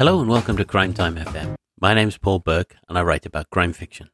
[0.00, 1.56] Hello and welcome to Crime Time FM.
[1.78, 4.08] My name's Paul Burke and I write about crime fiction.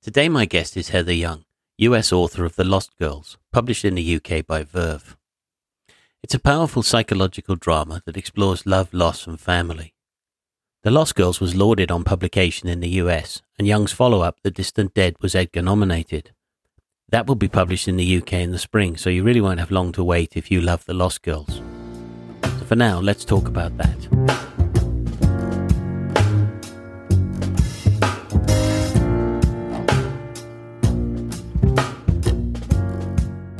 [0.00, 1.44] Today my guest is Heather Young,
[1.78, 5.16] US author of The Lost Girls, published in the UK by Verve.
[6.22, 9.92] It's a powerful psychological drama that explores love, loss and family.
[10.84, 14.94] The Lost Girls was lauded on publication in the US and Young's follow-up, The Distant
[14.94, 16.30] Dead, was Edgar nominated.
[17.08, 19.72] That will be published in the UK in the spring, so you really won't have
[19.72, 21.60] long to wait if you love The Lost Girls.
[22.44, 24.57] So for now, let's talk about that.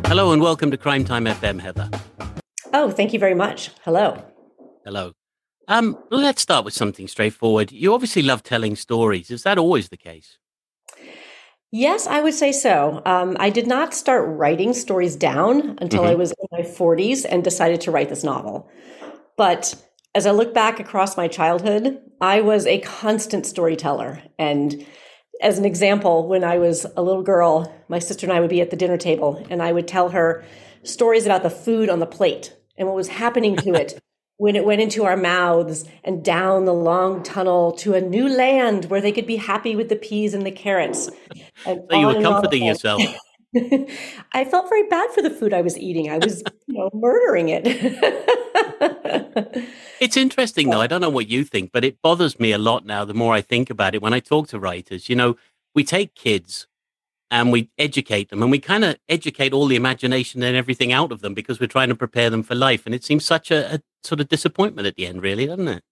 [0.08, 1.90] Hello and welcome to Crime Time FM, Heather.
[2.72, 3.72] Oh, thank you very much.
[3.84, 4.24] Hello.
[4.82, 5.12] Hello.
[5.68, 7.70] Um, let's start with something straightforward.
[7.72, 9.30] You obviously love telling stories.
[9.30, 10.38] Is that always the case?
[11.70, 13.02] Yes, I would say so.
[13.04, 16.12] Um, I did not start writing stories down until mm-hmm.
[16.12, 18.70] I was in my 40s and decided to write this novel.
[19.36, 19.74] But
[20.14, 24.22] as I look back across my childhood, I was a constant storyteller.
[24.38, 24.86] And
[25.40, 28.60] as an example, when I was a little girl, my sister and I would be
[28.60, 30.44] at the dinner table and I would tell her
[30.82, 33.98] stories about the food on the plate and what was happening to it
[34.36, 38.86] when it went into our mouths and down the long tunnel to a new land
[38.86, 41.10] where they could be happy with the peas and the carrots.
[41.66, 43.02] And so you were comforting yourself.
[44.32, 46.10] I felt very bad for the food I was eating.
[46.10, 47.64] I was, you know, murdering it.
[50.00, 50.80] it's interesting though.
[50.80, 53.34] I don't know what you think, but it bothers me a lot now the more
[53.34, 55.08] I think about it when I talk to writers.
[55.08, 55.36] You know,
[55.74, 56.66] we take kids
[57.30, 61.12] and we educate them and we kind of educate all the imagination and everything out
[61.12, 62.86] of them because we're trying to prepare them for life.
[62.86, 65.82] And it seems such a, a sort of disappointment at the end, really, doesn't it?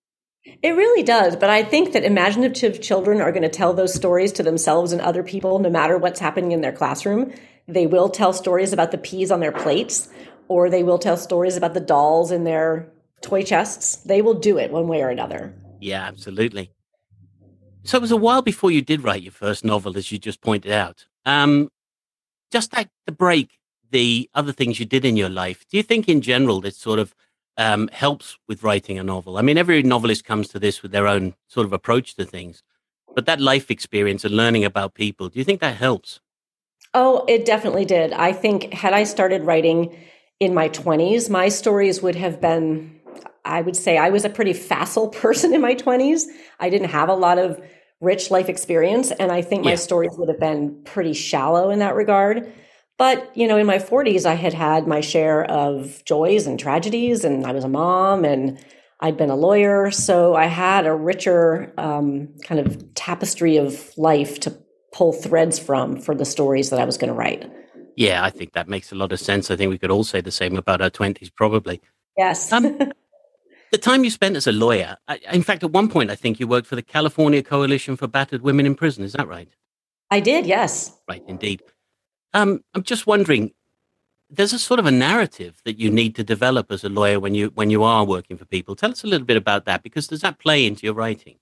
[0.63, 4.33] It really does, but I think that imaginative children are going to tell those stories
[4.35, 7.33] to themselves and other people no matter what's happening in their classroom.
[7.67, 10.09] They will tell stories about the peas on their plates,
[10.49, 12.89] or they will tell stories about the dolls in their
[13.21, 13.97] toy chests.
[13.97, 15.55] They will do it one way or another.
[15.81, 16.71] Yeah, absolutely.
[17.85, 20.41] So it was a while before you did write your first novel, as you just
[20.41, 21.07] pointed out.
[21.25, 21.71] Um,
[22.51, 23.59] just like the break,
[23.91, 26.99] the other things you did in your life, do you think in general that sort
[26.99, 27.15] of
[27.57, 29.39] um, helps with writing a novel?
[29.39, 32.63] I mean, every novelist comes to this with their own sort of approach to things,
[33.15, 36.21] but that life experience and learning about people, do you think that helps?
[36.93, 38.13] Oh, it definitely did.
[38.13, 39.97] I think had I started writing
[40.41, 43.01] in my 20s, my stories would have been,
[43.45, 46.25] I would say, I was a pretty facile person in my 20s.
[46.61, 47.61] I didn't have a lot of
[48.01, 49.11] rich life experience.
[49.11, 52.53] And I think my stories would have been pretty shallow in that regard.
[52.99, 57.25] But, you know, in my 40s, I had had my share of joys and tragedies,
[57.25, 58.59] and I was a mom and
[59.01, 59.91] I'd been a lawyer.
[59.91, 64.57] So I had a richer um, kind of tapestry of life to
[64.93, 67.51] pull threads from for the stories that I was going to write.
[67.97, 69.51] Yeah, I think that makes a lot of sense.
[69.51, 71.81] I think we could all say the same about our 20s, probably.
[72.17, 72.53] Yes.
[72.53, 72.79] um,
[73.73, 76.39] the time you spent as a lawyer, I, in fact, at one point, I think
[76.39, 79.03] you worked for the California Coalition for Battered Women in Prison.
[79.03, 79.49] Is that right?
[80.11, 80.97] I did, yes.
[81.09, 81.63] Right, indeed.
[82.35, 83.53] Um, I'm just wondering,
[84.29, 87.35] there's a sort of a narrative that you need to develop as a lawyer when
[87.35, 88.77] you when you are working for people.
[88.77, 91.37] Tell us a little bit about that, because does that play into your writing?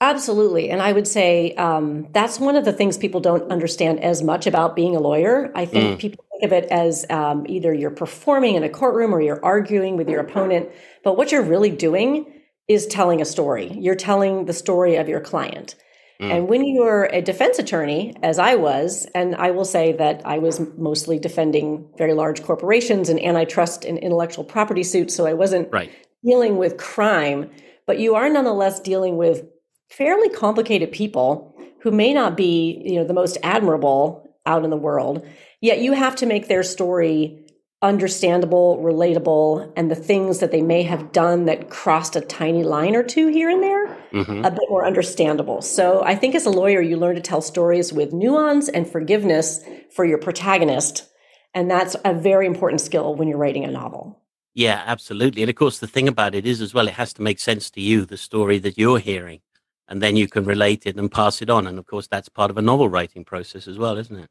[0.00, 0.70] Absolutely.
[0.70, 4.46] And I would say um, that's one of the things people don't understand as much
[4.46, 5.50] about being a lawyer.
[5.56, 6.00] I think mm.
[6.00, 9.96] people think of it as um, either you're performing in a courtroom or you're arguing
[9.96, 10.68] with your opponent.
[11.02, 12.32] But what you're really doing
[12.68, 13.72] is telling a story.
[13.72, 15.74] You're telling the story of your client.
[16.20, 16.30] Mm.
[16.30, 20.38] And when you're a defense attorney, as I was, and I will say that I
[20.38, 25.72] was mostly defending very large corporations and antitrust and intellectual property suits, so I wasn't
[25.72, 25.90] right.
[26.24, 27.50] dealing with crime,
[27.86, 29.44] but you are nonetheless dealing with
[29.88, 34.76] fairly complicated people who may not be, you know, the most admirable out in the
[34.76, 35.26] world.
[35.60, 37.44] Yet you have to make their story
[37.80, 42.96] understandable, relatable, and the things that they may have done that crossed a tiny line
[42.96, 44.44] or two here and there mm-hmm.
[44.44, 45.62] a bit more understandable.
[45.62, 49.60] So I think as a lawyer, you learn to tell stories with nuance and forgiveness
[49.94, 51.08] for your protagonist.
[51.54, 54.20] And that's a very important skill when you're writing a novel.
[54.54, 55.42] Yeah, absolutely.
[55.42, 57.70] And of course, the thing about it is as well, it has to make sense
[57.70, 59.40] to you, the story that you're hearing
[59.88, 61.66] and then you can relate it and pass it on.
[61.66, 64.30] And of course, that's part of a novel writing process as well, isn't it?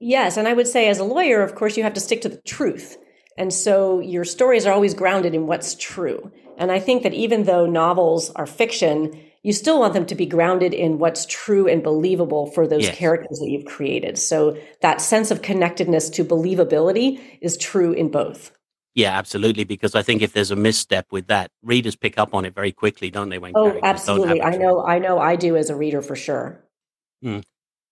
[0.00, 0.36] Yes.
[0.36, 2.40] And I would say, as a lawyer, of course, you have to stick to the
[2.42, 2.98] truth.
[3.36, 6.30] And so your stories are always grounded in what's true.
[6.56, 10.26] And I think that even though novels are fiction, you still want them to be
[10.26, 12.96] grounded in what's true and believable for those yes.
[12.96, 14.18] characters that you've created.
[14.18, 18.50] So that sense of connectedness to believability is true in both.
[18.98, 19.62] Yeah, absolutely.
[19.62, 22.72] Because I think if there's a misstep with that, readers pick up on it very
[22.72, 23.38] quickly, don't they?
[23.38, 24.42] When oh, absolutely.
[24.42, 24.84] I know.
[24.84, 25.20] I know.
[25.20, 26.64] I do as a reader for sure.
[27.24, 27.44] Mm.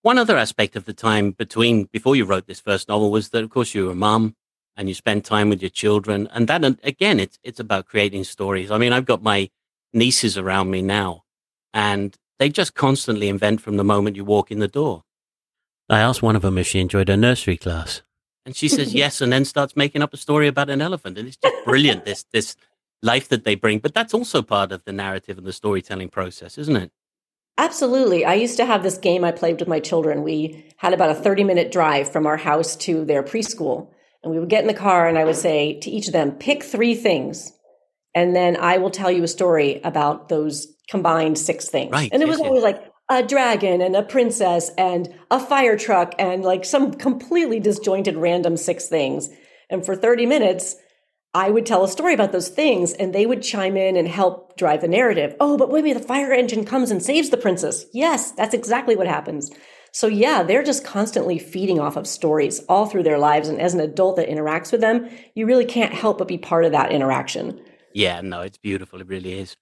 [0.03, 3.44] One other aspect of the time between before you wrote this first novel was that,
[3.44, 4.35] of course, you were a mum
[4.76, 8.73] and you spend time with your children, and that again, it's it's about creating stories.
[8.73, 9.49] I mean, I've got my
[9.93, 11.23] nieces around me now,
[11.73, 15.05] and they just constantly invent from the moment you walk in the door.
[15.88, 18.03] I asked one of them if she enjoyed her nursery class,
[18.46, 21.28] and she says yes, and then starts making up a story about an elephant, and
[21.28, 22.04] it's just brilliant.
[22.06, 22.56] this this
[23.02, 26.56] life that they bring, but that's also part of the narrative and the storytelling process,
[26.56, 26.90] isn't it?
[27.58, 28.25] Absolutely.
[28.25, 30.22] I used to have this game I played with my children.
[30.22, 33.88] We had about a 30 minute drive from our house to their preschool.
[34.22, 36.32] And we would get in the car and I would say to each of them,
[36.32, 37.52] pick three things.
[38.14, 41.93] And then I will tell you a story about those combined six things.
[41.93, 42.10] Right.
[42.12, 42.75] And it yes, was always yes.
[42.75, 48.17] like a dragon and a princess and a fire truck and like some completely disjointed
[48.17, 49.31] random six things.
[49.70, 50.76] And for 30 minutes,
[51.32, 54.56] I would tell a story about those things and they would chime in and help
[54.56, 55.37] drive the narrative.
[55.38, 57.85] Oh, but wait the fire engine comes and saves the princess.
[57.93, 59.50] Yes, that's exactly what happens.
[59.93, 63.49] So yeah, they're just constantly feeding off of stories all through their lives.
[63.49, 66.64] And as an adult that interacts with them, you really can't help but be part
[66.64, 67.62] of that interaction.
[67.94, 69.00] Yeah, no, it's beautiful.
[69.00, 69.56] It really is.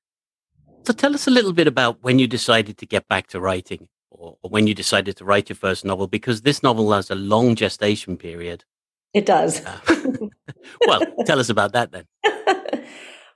[0.85, 3.89] So tell us a little bit about when you decided to get back to writing
[4.11, 7.15] or, or when you decided to write your first novel, because this novel has a
[7.15, 8.65] long gestation period.
[9.15, 9.65] It does.
[9.65, 9.79] Uh,
[10.87, 12.05] well, tell us about that then.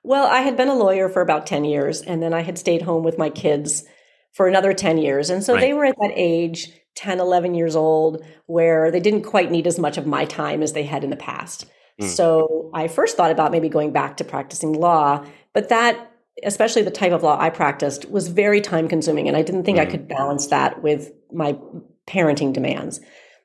[0.02, 2.82] well, I had been a lawyer for about 10 years, and then I had stayed
[2.82, 3.84] home with my kids
[4.32, 5.30] for another 10 years.
[5.30, 5.60] And so Right.
[5.60, 9.78] they were at that age, 10, 11 years old, where they didn't quite need as
[9.78, 11.64] much of my time as they had in the past.
[12.00, 12.08] Mm.
[12.08, 15.24] So I first thought about maybe going back to practicing law,
[15.54, 16.07] but that,
[16.44, 19.28] especially the type of law I practiced, was very time consuming.
[19.28, 19.90] And I didn't think I Mm.
[19.90, 21.56] could balance that with my
[22.06, 23.00] parenting demands.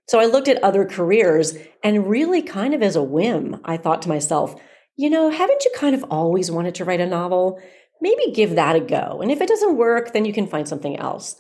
[0.08, 4.02] So I looked at other careers and really kind of as a whim, I thought
[4.04, 4.56] to myself,
[4.96, 7.60] you know, haven't you kind of always wanted to write a novel?
[8.02, 9.20] Maybe give that a go.
[9.22, 11.38] And if it doesn't work, then you can find something else.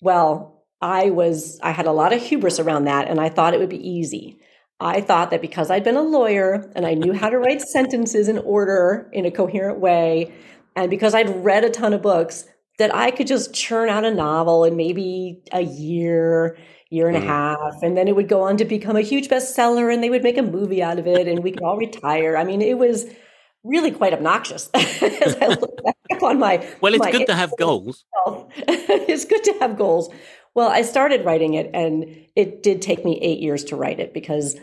[0.00, 3.60] Well, I was, I had a lot of hubris around that and I thought it
[3.60, 4.38] would be easy.
[4.80, 8.28] I thought that because I'd been a lawyer and I knew how to write sentences
[8.28, 10.32] in order in a coherent way,
[10.76, 12.44] and because I'd read a ton of books,
[12.78, 16.56] that I could just churn out a novel in maybe a year,
[16.90, 17.26] year and a Mm.
[17.26, 20.22] half, and then it would go on to become a huge bestseller and they would
[20.24, 22.36] make a movie out of it and we could all retire.
[22.36, 23.06] I mean, it was
[23.62, 25.76] really quite obnoxious as I look
[26.10, 28.04] back on my Well, it's my good to have goals.
[28.58, 30.10] it's good to have goals.
[30.54, 32.04] Well, I started writing it and
[32.36, 34.56] it did take me eight years to write it because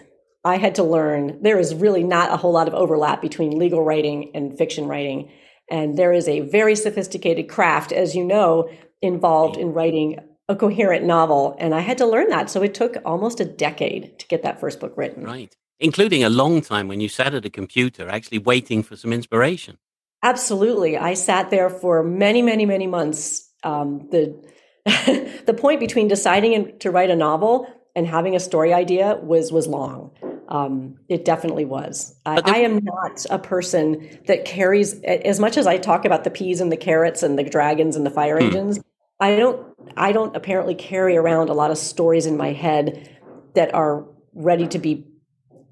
[0.44, 3.84] I had to learn there is really not a whole lot of overlap between legal
[3.84, 5.30] writing and fiction writing.
[5.72, 8.70] And there is a very sophisticated craft, as you know,
[9.02, 10.20] involved in writing
[10.50, 11.56] a coherent novel.
[11.58, 12.50] And I had to learn that.
[12.50, 15.24] So it took almost a decade to get that first book written.
[15.24, 15.56] Right.
[15.80, 19.78] Including a long time when you sat at a computer actually waiting for some inspiration.
[20.22, 20.98] Absolutely.
[20.98, 23.50] I sat there for many, many, many months.
[23.64, 24.36] Um, the
[25.46, 29.68] the point between deciding to write a novel and having a story idea was was
[29.68, 30.12] long.
[30.52, 32.14] Um, it definitely was.
[32.26, 36.30] I, I am not a person that carries as much as I talk about the
[36.30, 38.48] peas and the carrots and the dragons and the fire Hmm.
[38.48, 38.80] engines.
[39.22, 39.66] I don't.
[39.96, 43.10] I don't apparently carry around a lot of stories in my head
[43.54, 45.06] that are ready to be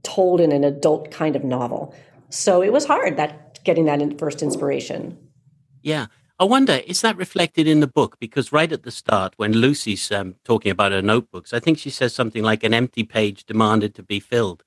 [0.04, 1.94] told in an adult kind of novel.
[2.30, 5.18] So it was hard that getting that in first inspiration.
[5.81, 6.06] Yeah.
[6.42, 8.18] I wonder, is that reflected in the book?
[8.18, 11.90] Because right at the start, when Lucy's um, talking about her notebooks, I think she
[11.90, 14.64] says something like an empty page demanded to be filled.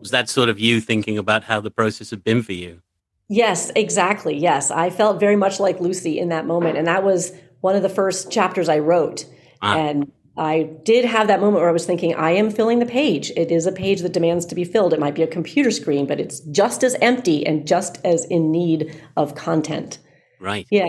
[0.00, 2.82] Was that sort of you thinking about how the process had been for you?
[3.28, 4.36] Yes, exactly.
[4.36, 7.82] Yes, I felt very much like Lucy in that moment, and that was one of
[7.82, 9.24] the first chapters I wrote.
[9.62, 9.76] Ah.
[9.76, 13.30] And I did have that moment where I was thinking, I am filling the page.
[13.36, 14.92] It is a page that demands to be filled.
[14.92, 18.50] It might be a computer screen, but it's just as empty and just as in
[18.50, 19.98] need of content.
[20.40, 20.66] Right.
[20.70, 20.88] Yeah.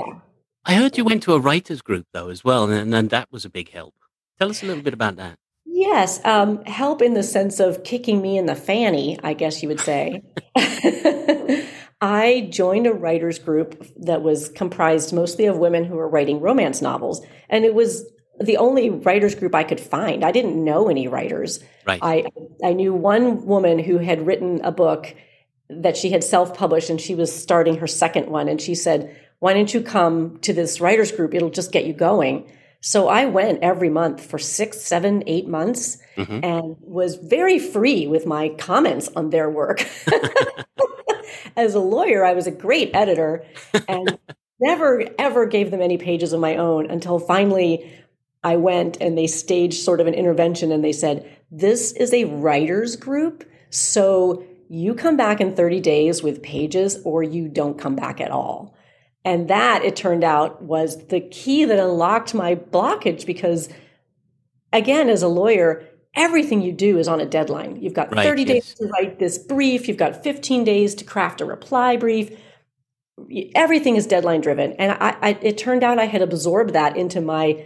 [0.66, 3.44] I heard you went to a writers group though as well, and, and that was
[3.44, 3.94] a big help.
[4.40, 5.38] Tell us a little bit about that.
[5.76, 9.70] Yes, um, help in the sense of kicking me in the fanny, I guess you
[9.70, 10.22] would say.
[12.00, 16.80] I joined a writers group that was comprised mostly of women who were writing romance
[16.80, 18.06] novels, and it was
[18.40, 20.24] the only writers group I could find.
[20.24, 21.60] I didn't know any writers.
[21.88, 22.00] Right.
[22.04, 22.26] I
[22.64, 25.16] I knew one woman who had written a book
[25.70, 29.54] that she had self-published, and she was starting her second one, and she said, "Why
[29.54, 31.34] don't you come to this writers group?
[31.34, 32.52] It'll just get you going."
[32.86, 36.44] So I went every month for six, seven, eight months Mhm.
[36.44, 39.88] and was very free with my comments on their work.
[41.56, 43.46] As a lawyer, I was a great editor
[43.88, 44.18] and
[44.60, 47.90] never, ever gave them any pages of my own until finally
[48.44, 52.26] I went and they staged sort of an intervention and they said, This is a
[52.26, 53.46] writer's group.
[53.70, 58.32] So you come back in 30 days with pages or you don't come back at
[58.32, 58.73] all.
[59.26, 63.70] And that, it turned out, was the key that unlocked my blockage because,
[64.74, 67.82] again, as a lawyer, everything you do is on a deadline.
[67.82, 71.42] You've got Right, 30 days to write this brief, you've got 15 days to craft
[71.42, 72.38] a reply brief.
[73.56, 74.74] everything is deadline driven.
[74.74, 77.66] And I, I, it turned out I had absorbed that into my,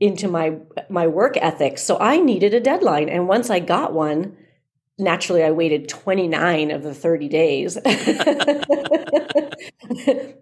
[0.00, 0.56] into my,
[0.90, 1.78] my work ethic.
[1.78, 3.08] So I needed a deadline.
[3.08, 4.36] And once I got one,
[4.98, 7.74] naturally I waited 29 of the 30 days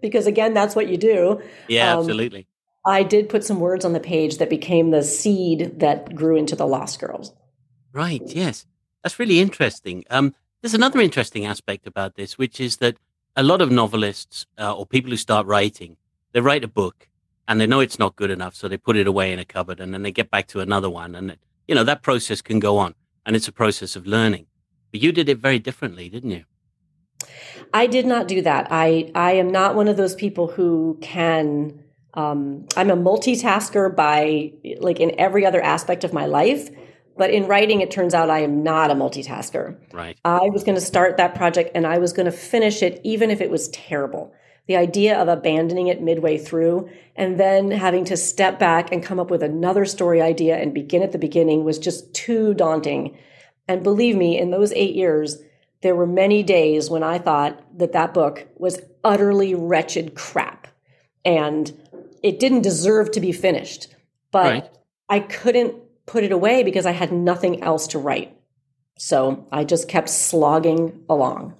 [0.00, 1.42] because again, that's what you do.
[1.68, 2.46] Yeah, um, absolutely.
[2.84, 6.54] I did put some words on the page that became the seed that grew into
[6.54, 7.32] the Lost Girls.
[7.92, 8.22] Right.
[8.26, 8.66] Yes.
[9.02, 10.04] That's really interesting.
[10.10, 12.96] Um, there's another interesting aspect about this, which is that
[13.36, 15.96] a lot of novelists uh, or people who start writing,
[16.32, 17.08] they write a book
[17.48, 19.80] and they know it's not good enough, so they put it away in a cupboard
[19.80, 21.36] and then they get back to another one, and
[21.68, 22.94] you know that process can go on,
[23.26, 24.47] and it's a process of learning.
[24.92, 26.45] But you did it very differently, didn't you?
[27.75, 28.68] I did not do that.
[28.71, 31.83] I I am not one of those people who can.
[32.14, 36.71] Um, I'm a multitasker by like in every other aspect of my life.
[37.18, 39.78] But in writing, it turns out I am not a multitasker.
[39.92, 40.18] Right.
[40.25, 43.30] I was going to start that project and I was going to finish it, even
[43.30, 44.35] if it was terrible.
[44.66, 49.20] The idea of abandoning it midway through and then having to step back and come
[49.20, 53.16] up with another story idea and begin at the beginning was just too daunting.
[53.68, 55.38] And believe me, in those eight years,
[55.82, 60.66] there were many days when I thought that that book was utterly wretched crap
[61.25, 61.73] and
[62.23, 63.94] it didn't deserve to be finished.
[64.32, 64.70] But right.
[65.08, 65.75] I couldn't
[66.06, 68.37] put it away because I had nothing else to write.
[68.99, 71.54] So I just kept slogging along.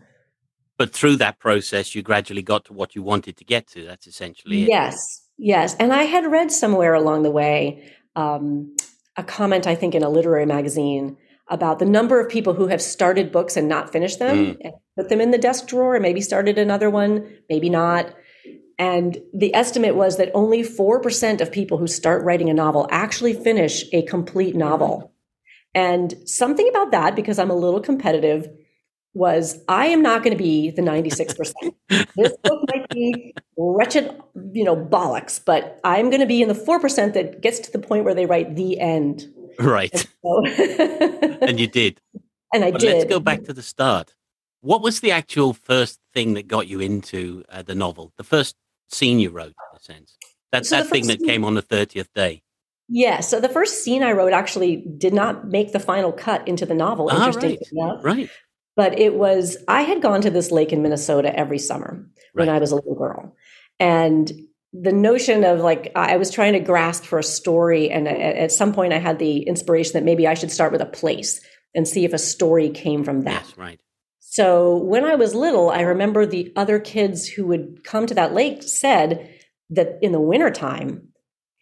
[0.79, 3.85] But through that process, you gradually got to what you wanted to get to.
[3.85, 4.69] That's essentially it.
[4.69, 5.75] Yes, yes.
[5.77, 8.77] And I had read somewhere along the way um,
[9.17, 11.17] a comment, I think, in a literary magazine
[11.49, 14.57] about the number of people who have started books and not finished them mm.
[14.63, 18.15] and put them in the desk drawer and maybe started another one, maybe not.
[18.79, 23.33] And the estimate was that only 4% of people who start writing a novel actually
[23.33, 25.15] finish a complete novel.
[25.75, 28.49] And something about that, because I'm a little competitive,
[29.17, 31.55] was I am not going to be the 96%.
[31.89, 34.15] this book might be wretched,
[34.53, 37.79] you know, bollocks, but I'm going to be in the 4% that gets to the
[37.79, 39.27] point where they write the end.
[39.59, 39.93] Right.
[39.93, 42.01] And, so and you did.
[42.53, 42.93] And I but did.
[42.93, 44.15] Let's go back to the start.
[44.61, 48.13] What was the actual first thing that got you into uh, the novel?
[48.19, 48.55] The first
[48.89, 50.17] scene you wrote, in a sense.
[50.53, 52.43] That's so that thing that scene, came on the 30th day.
[52.89, 53.21] Yeah.
[53.21, 56.75] So the first scene I wrote actually did not make the final cut into the
[56.75, 57.59] novel, ah, right.
[57.73, 58.05] enough.
[58.05, 58.31] Right.
[58.77, 62.49] But it was, I had gone to this lake in Minnesota every summer when.
[62.49, 63.35] I was a little girl.
[63.81, 64.31] And
[64.75, 67.91] the notion of like, I was trying to grasp for a story.
[67.91, 70.87] And at some point, I had the inspiration that maybe I should start with a
[70.87, 71.41] place
[71.75, 73.45] and see if a story came from that.
[73.47, 73.81] Yes, right.
[74.21, 78.35] So when I was little, I remember the other kids who would come to that
[78.35, 79.31] lake said
[79.71, 81.09] that in the wintertime,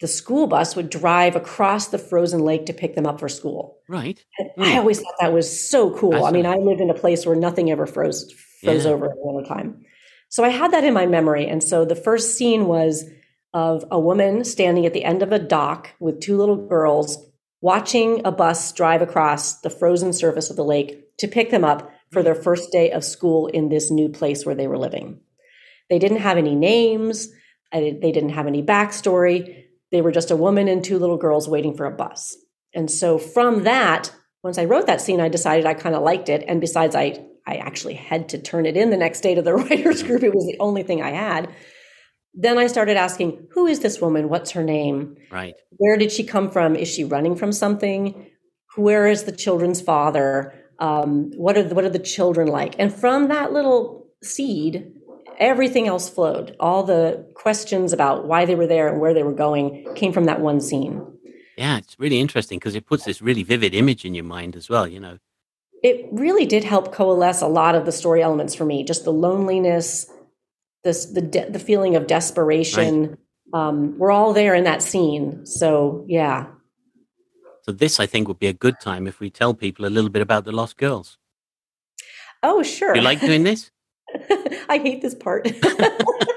[0.01, 3.79] the school bus would drive across the frozen lake to pick them up for school.
[3.89, 4.23] Right.
[4.41, 4.65] Mm.
[4.65, 6.25] I always thought that was so cool.
[6.25, 8.33] I mean, I lived in a place where nothing ever froze
[8.63, 8.91] froze yeah.
[8.91, 9.85] over in the wintertime.
[10.29, 11.47] So I had that in my memory.
[11.47, 13.05] And so the first scene was
[13.53, 18.21] of a woman standing at the end of a dock with two little girls watching
[18.27, 22.23] a bus drive across the frozen surface of the lake to pick them up for
[22.23, 25.21] their first day of school in this new place where they were living.
[25.89, 27.29] They didn't have any names,
[27.73, 29.64] they didn't have any backstory.
[29.95, 32.37] They were just a woman and two little girls waiting for a bus.
[32.75, 36.29] And so from that, once I wrote that scene, I decided I kind of liked
[36.29, 36.45] it.
[36.47, 39.55] And besides, I, I actually had to turn it in the next day to the
[39.61, 40.23] writers group.
[40.23, 41.49] It was the only thing I had.
[42.35, 44.29] Then I started asking, who is this woman?
[44.29, 45.17] What's her name?
[45.31, 45.55] Right.
[45.71, 46.77] Where did she come from?
[46.77, 48.29] Is she running from something?
[48.77, 50.53] Where is the children's father?
[50.79, 54.93] um, what are the, what are the children like and from that little seed
[55.39, 59.39] everything else flowed all the questions about why they were there and where they were
[59.47, 60.95] going came from that one scene
[61.57, 64.71] yeah it's really interesting because it puts this really vivid image in your mind as
[64.71, 65.19] well you know
[65.83, 69.13] it really did help coalesce a lot of the story elements for me just the
[69.13, 70.11] loneliness
[70.85, 73.19] this the de- the feeling of desperation right.
[73.53, 76.47] um, we're all there in that scene so yeah
[77.65, 80.11] so this, I think, would be a good time if we tell people a little
[80.11, 81.17] bit about the Lost Girls.
[82.43, 82.95] Oh, sure.
[82.95, 83.71] You like doing this?
[84.69, 85.49] I hate this part.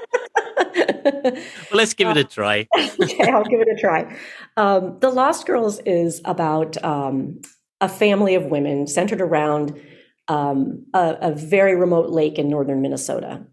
[0.78, 1.42] well,
[1.72, 2.68] let's give it a try.
[2.76, 4.16] okay, I'll give it a try.
[4.56, 7.40] Um, the Lost Girls is about um,
[7.80, 9.80] a family of women centered around
[10.28, 13.46] um, a, a very remote lake in northern Minnesota.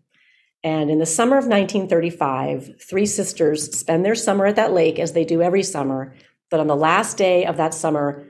[0.64, 5.14] And in the summer of 1935, three sisters spend their summer at that lake as
[5.14, 6.16] they do every summer
[6.50, 8.26] but on the last day of that summer,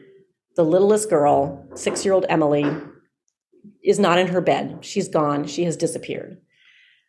[0.55, 2.65] the littlest girl, six year old Emily,
[3.83, 4.79] is not in her bed.
[4.81, 5.45] She's gone.
[5.45, 6.39] She has disappeared.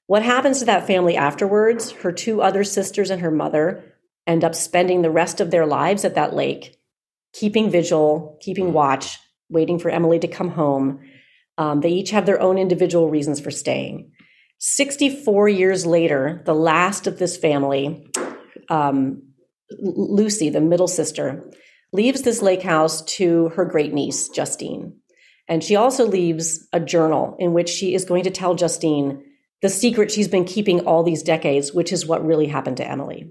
[0.06, 1.90] What happens to that family afterwards?
[1.90, 3.84] Her two other sisters and her mother
[4.26, 6.78] end up spending the rest of their lives at that lake,
[7.32, 11.00] keeping vigil, keeping watch, waiting for Emily to come home.
[11.58, 14.12] Um, they each have their own individual reasons for staying.
[14.58, 18.06] 64 years later, the last of this family,
[18.68, 19.22] um,
[19.70, 21.50] Lucy, the middle sister,
[21.92, 24.96] leaves this lake house to her great niece, Justine.
[25.48, 29.22] And she also leaves a journal in which she is going to tell Justine
[29.62, 33.30] the secret she's been keeping all these decades, which is what really happened to Emily.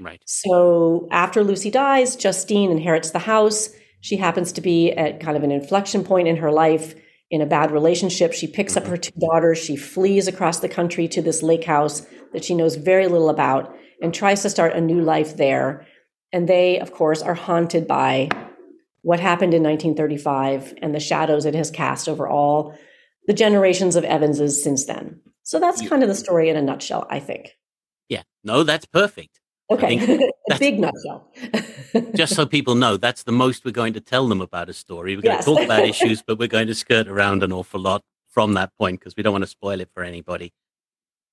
[0.00, 0.20] Right.
[0.24, 3.68] So after Lucy dies, Justine inherits the house.
[4.00, 6.94] She happens to be at kind of an inflection point in her life
[7.30, 8.32] in a bad relationship.
[8.32, 8.84] She picks mm-hmm.
[8.84, 9.58] up her two daughters.
[9.58, 13.74] She flees across the country to this lake house that she knows very little about
[14.02, 15.86] and tries to start a new life there.
[16.32, 18.30] And they, of course, are haunted by
[19.02, 22.74] what happened in 1935 and the shadows it has cast over all
[23.26, 25.20] the generations of Evanses since then.
[25.42, 27.56] So that's kind of the story in a nutshell, I think.
[28.08, 28.22] Yeah.
[28.44, 29.40] No, that's perfect.
[29.70, 30.30] Okay.
[30.50, 31.32] a big nutshell.
[32.14, 35.16] just so people know, that's the most we're going to tell them about a story.
[35.16, 35.44] We're going yes.
[35.44, 38.72] to talk about issues, but we're going to skirt around an awful lot from that
[38.76, 40.52] point because we don't want to spoil it for anybody.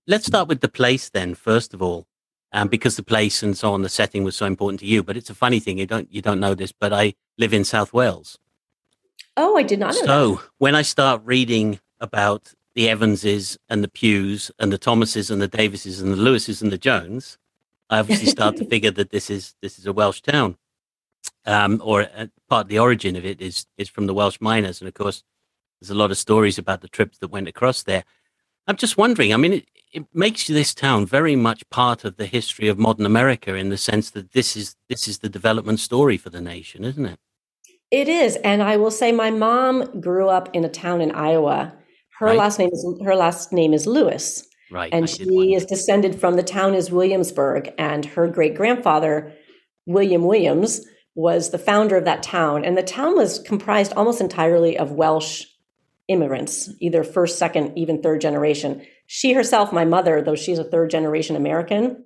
[0.07, 2.05] Let's start with the place then, first of all,
[2.53, 5.03] um, because the place and so on, the setting was so important to you.
[5.03, 7.65] But it's a funny thing you don't you don't know this, but I live in
[7.65, 8.37] South Wales.
[9.35, 10.05] Oh, I did not know.
[10.05, 10.49] So that.
[10.59, 15.47] when I start reading about the Evanses and the Pughs and the Thomases and the
[15.47, 17.39] Davises and the Lewises and the Jones,
[17.89, 20.57] I obviously start to figure that this is this is a Welsh town,
[21.47, 24.79] um, or uh, part of the origin of it is is from the Welsh miners,
[24.79, 25.23] and of course,
[25.81, 28.03] there's a lot of stories about the trips that went across there.
[28.67, 29.33] I'm just wondering.
[29.33, 33.07] I mean, it, it makes this town very much part of the history of modern
[33.07, 36.83] America in the sense that this is this is the development story for the nation,
[36.83, 37.19] isn't it?
[37.89, 41.73] It is, and I will say my mom grew up in a town in Iowa.
[42.19, 42.37] Her right.
[42.37, 44.47] last name is her last name is Lewis.
[44.71, 44.93] Right.
[44.93, 49.33] And she is descended from the town is Williamsburg, and her great grandfather,
[49.85, 50.81] William Williams,
[51.15, 52.65] was the founder of that town.
[52.65, 55.45] And the town was comprised almost entirely of Welsh
[56.07, 58.85] immigrants, either first, second, even third generation.
[59.07, 62.03] She herself, my mother, though she's a third generation American,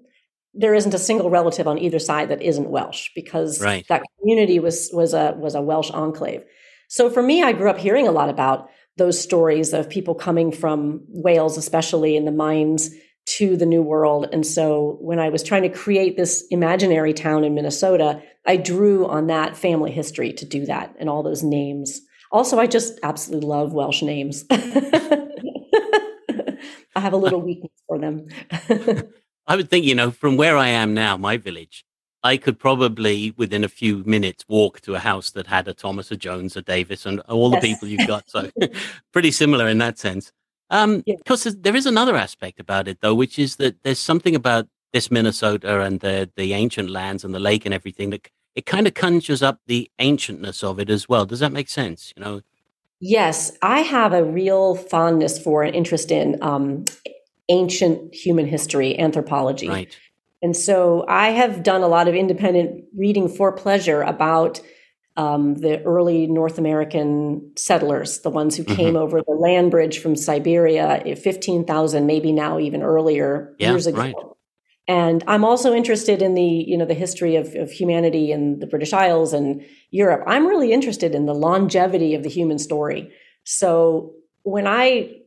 [0.53, 3.85] there isn't a single relative on either side that isn't Welsh because right.
[3.89, 6.43] that community was was a was a Welsh enclave.
[6.89, 10.51] So for me, I grew up hearing a lot about those stories of people coming
[10.51, 12.91] from Wales, especially in the mines,
[13.25, 14.27] to the New World.
[14.31, 19.07] And so when I was trying to create this imaginary town in Minnesota, I drew
[19.07, 22.01] on that family history to do that and all those names.
[22.31, 24.45] Also, I just absolutely love Welsh names.
[24.51, 28.27] I have a little weakness for them.
[29.47, 31.83] I would think, you know, from where I am now, my village,
[32.23, 36.11] I could probably within a few minutes walk to a house that had a Thomas,
[36.11, 37.65] a Jones, a Davis, and all the yes.
[37.65, 38.29] people you've got.
[38.29, 38.49] So
[39.11, 40.31] pretty similar in that sense.
[40.69, 41.15] Um, yeah.
[41.17, 45.11] Because there is another aspect about it, though, which is that there's something about this
[45.11, 48.93] Minnesota and the the ancient lands and the lake and everything that it kind of
[48.93, 51.25] conjures up the ancientness of it as well.
[51.25, 52.13] Does that make sense?
[52.15, 52.41] You know.
[52.99, 56.85] Yes, I have a real fondness for and interest in um,
[57.49, 59.67] ancient human history, anthropology.
[59.67, 59.97] Right.
[60.41, 64.61] And so I have done a lot of independent reading for pleasure about
[65.17, 68.75] um, the early North American settlers, the ones who mm-hmm.
[68.75, 73.99] came over the land bridge from Siberia, 15,000, maybe now even earlier, yeah, years ago.
[73.99, 74.15] Right.
[74.87, 78.67] And I'm also interested in the, you know, the history of, of humanity in the
[78.67, 80.23] British Isles and Europe.
[80.27, 83.11] I'm really interested in the longevity of the human story.
[83.43, 85.17] So when I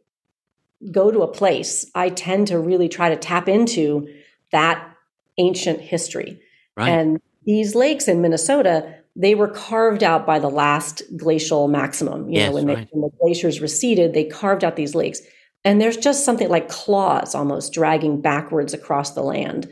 [0.91, 4.09] go to a place, I tend to really try to tap into
[4.51, 4.94] that
[5.39, 6.41] ancient history.
[6.77, 6.89] Right.
[6.89, 12.29] And these lakes in Minnesota, they were carved out by the last glacial maximum.
[12.29, 12.79] You yes, know, when, right.
[12.79, 15.21] they, when the glaciers receded, they carved out these lakes.
[15.65, 19.71] And there's just something like claws almost dragging backwards across the land.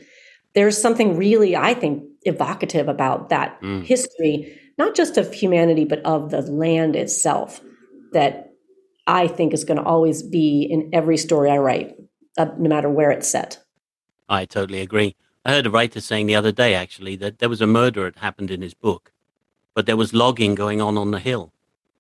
[0.55, 3.85] There's something really, I think, evocative about that mm.
[3.85, 7.61] history, not just of humanity, but of the land itself,
[8.13, 8.53] that
[9.07, 11.95] I think is going to always be in every story I write,
[12.39, 13.59] uh, no matter where it's set.
[14.29, 15.17] I totally agree.
[15.45, 18.19] I heard a writer saying the other day, actually, that there was a murder that
[18.19, 19.13] happened in his book,
[19.75, 21.53] but there was logging going on on the hill.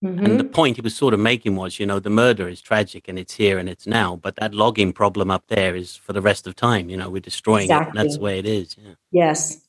[0.02, 0.24] Mm-hmm.
[0.24, 0.52] And the mm-hmm.
[0.52, 3.34] point he was sort of making was, you know, the murder is tragic and it's
[3.34, 6.56] here and it's now, but that logging problem up there is for the rest of
[6.56, 6.90] time.
[6.90, 8.00] You know, we're destroying exactly.
[8.00, 8.02] it.
[8.02, 8.76] that's the way it is.
[8.76, 8.94] Yeah.
[9.12, 9.60] Yes.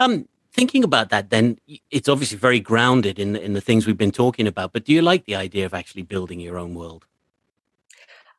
[0.00, 1.58] Um, thinking about that, then
[1.90, 4.72] it's obviously very grounded in the, in the things we've been talking about.
[4.72, 7.06] But do you like the idea of actually building your own world?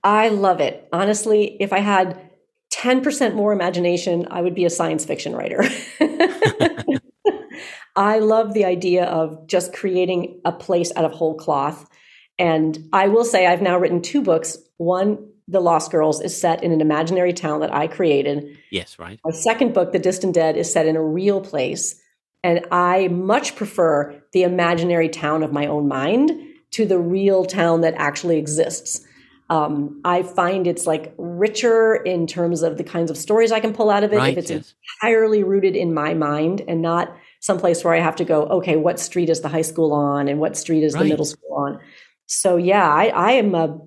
[0.04, 0.88] I love it.
[0.91, 2.30] Honestly, if I had
[2.76, 5.64] 10% more imagination, I would be a science fiction writer.
[7.96, 11.90] I love the idea of just creating a place out of whole cloth.
[12.38, 14.58] And I will say I've now written two books.
[14.76, 18.58] One, The Lost Girls, is set in an imaginary town that I created.
[18.72, 19.22] Yes, right.
[19.24, 22.02] My second book, The Distant Dead, is set in a real place.
[22.44, 26.32] And I much prefer the imaginary town of my own mind
[26.72, 29.00] to the real town that actually exists.
[29.49, 33.73] Um, I find it's like richer in terms of the kinds of stories I can
[33.73, 34.17] pull out of it.
[34.17, 34.73] Right, if it's yes.
[35.01, 38.99] entirely rooted in my mind and not someplace where I have to go, okay, what
[38.99, 41.79] street is the high school on and what street is the middle school on?
[42.25, 43.79] So yeah, I, I am a,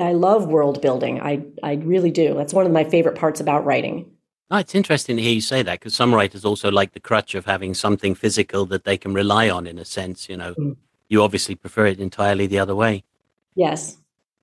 [0.00, 1.20] I love world building.
[1.20, 2.34] I, I really do.
[2.34, 4.12] That's one of my favorite parts about writing.
[4.50, 7.34] Oh, it's interesting to hear you say that because some writers also like the crutch
[7.34, 10.28] of having something physical that they can rely on in a sense.
[10.28, 10.76] You know, Mm.
[11.08, 13.02] you obviously prefer it entirely the other way.
[13.56, 13.98] Yes.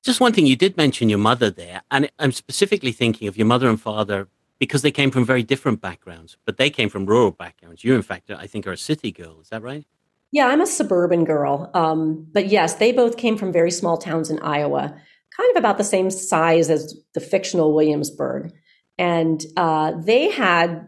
[0.06, 3.48] Just one thing, you did mention your mother there, and I'm specifically thinking of your
[3.48, 4.28] mother and father
[4.60, 7.84] because they came from very different backgrounds, but they came from rural backgrounds.
[7.84, 9.40] You, in fact, I think, are a city girl.
[9.42, 9.84] Is that right?
[10.32, 11.72] Yeah, I'm a suburban girl.
[11.74, 14.96] Um, but yes, they both came from very small towns in Iowa,
[15.36, 18.54] kind of about the same size as the fictional Williamsburg.
[19.00, 20.88] And uh, they had,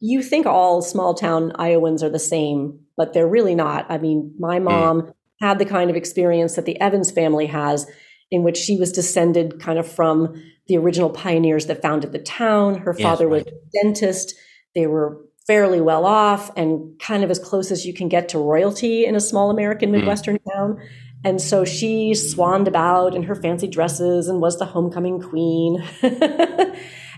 [0.00, 3.86] you think all small town Iowans are the same, but they're really not.
[3.88, 7.86] I mean, my mom had the kind of experience that the Evans family has,
[8.30, 10.34] in which she was descended kind of from
[10.68, 12.78] the original pioneers that founded the town.
[12.78, 14.34] Her Yes, father was a dentist.
[14.74, 18.38] They were fairly well off and kind of as close as you can get to
[18.38, 19.98] royalty in a small American Mm.
[19.98, 20.80] Midwestern town.
[21.24, 25.82] And so she swanned about in her fancy dresses and was the homecoming queen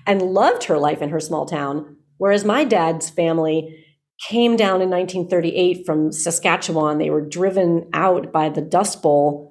[0.07, 1.97] and loved her life in her small town.
[2.18, 3.85] Whereas my dad's family
[4.29, 6.99] came down in 1938 from Saskatchewan.
[6.99, 9.47] They were driven out by the Dust Bowl,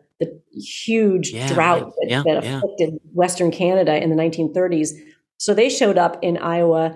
[0.60, 2.58] huge Yeah, drought that, Yeah, that yeah.
[2.58, 4.92] afflicted Western Canada in the 1930s.
[5.38, 6.96] So they showed up in Iowa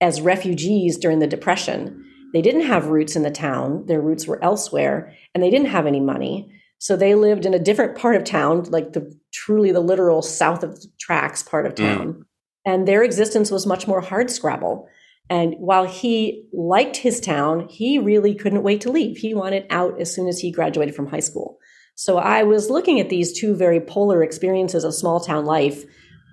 [0.00, 2.04] as refugees during the Depression.
[2.32, 5.86] They didn't have roots in the town, their roots were elsewhere, and they didn't have
[5.86, 6.50] any money.
[6.78, 10.62] So they lived in a different part of town, like the truly the literal south
[10.62, 11.76] of the tracks part of Mm.
[11.96, 12.24] town.
[12.64, 14.86] And their existence was much more hard scrabble.
[15.28, 19.18] And while he liked his town, he really couldn't wait to leave.
[19.18, 21.58] He wanted out as soon as he graduated from high school.
[22.00, 25.84] So I was looking at these two very polar experiences of small town life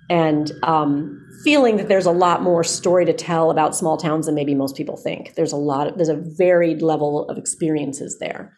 [0.10, 4.36] and um, feeling that there's a lot more story to tell about small towns than
[4.36, 5.36] maybe most people think.
[5.36, 8.58] There's a lot of, there's a varied level of experiences there.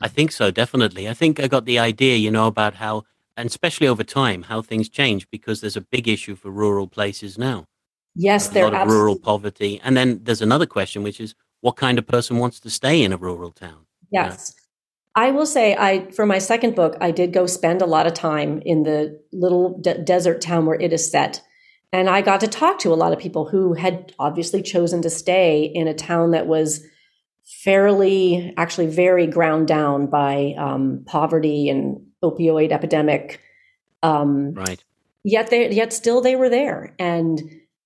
[0.00, 1.08] I think so, definitely.
[1.08, 3.04] I think I got the idea, you know, about how,
[3.36, 7.38] and especially over time, how things change because there's a big issue for rural places
[7.38, 7.66] now.
[8.16, 9.80] Yes, a there lot of absolutely rural poverty.
[9.84, 13.12] And then there's another question, which is what kind of person wants to stay in
[13.12, 13.86] a rural town?
[14.10, 14.56] Yes.
[15.14, 18.14] I will say I for my second book I did go spend a lot of
[18.14, 21.42] time in the little de- desert town where it is set.
[21.92, 25.10] And I got to talk to a lot of people who had obviously chosen to
[25.10, 26.84] stay in a town that was
[27.64, 33.40] fairly, actually very ground down by um, poverty and opioid epidemic.
[34.02, 34.84] Um, Right.
[35.24, 37.40] yet they yet still they were there and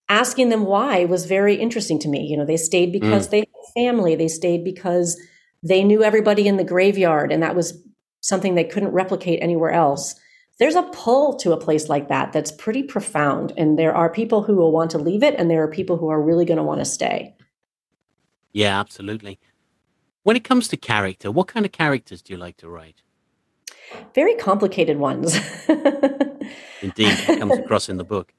[0.08, 3.46] asking them why was very interesting to me you know they stayed because they had
[3.74, 5.18] family they stayed because
[5.62, 7.79] they knew everybody in the graveyard and that was
[8.20, 10.14] something they couldn't replicate anywhere else
[10.59, 14.42] there's a pull to a place like that that's pretty profound and there are people
[14.42, 16.62] who will want to leave it and there are people who are really going to
[16.62, 17.35] want to stay
[18.53, 19.38] Yeah, absolutely.
[20.25, 23.03] When it comes to character, what kind of characters do you like to write?
[24.14, 25.37] very complicated ones
[26.83, 28.33] Indeed, it comes across in the book.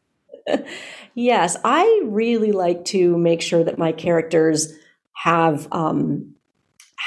[1.16, 4.74] yes, I really like to make sure that my characters
[5.14, 6.36] have um,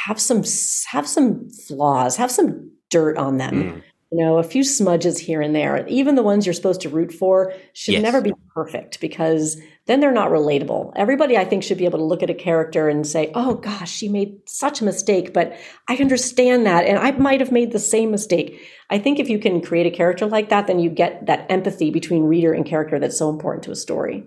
[0.05, 0.43] have some
[0.91, 3.55] have some flaws, have some dirt on them.
[3.55, 3.83] Mm.
[4.13, 5.85] You know, a few smudges here and there.
[5.89, 8.03] Even the ones you're supposed to root for should Yes.
[8.03, 10.93] never be perfect because then they're not relatable.
[10.95, 13.91] Everybody, I think, should be able to look at a character and say, "Oh gosh,
[13.91, 15.57] she made such a mistake," but
[15.89, 18.61] I understand that, and I might have made the same mistake.
[18.91, 21.91] I think if you can create a character like that, then you get that empathy
[21.91, 24.25] between reader and character that's so important to a story.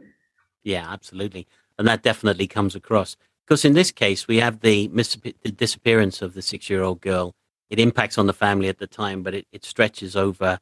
[0.62, 1.47] Yeah, absolutely.
[1.77, 3.15] And that definitely comes across.
[3.49, 7.01] Because in this case, we have the, mis- the disappearance of the six year old
[7.01, 7.33] girl.
[7.71, 10.59] It impacts on the family at the time, but it, it stretches over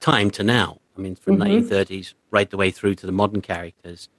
[0.00, 0.80] time to now.
[0.98, 1.62] I mean, from Mhm.
[1.62, 4.10] 1930s right the way through to the modern characters.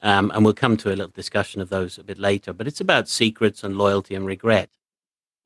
[0.00, 2.54] Um, and we'll come to a little discussion of those a bit later.
[2.54, 4.70] But it's about secrets and loyalty and regret.